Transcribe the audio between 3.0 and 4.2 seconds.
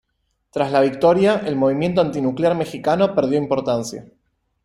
perdió importancia.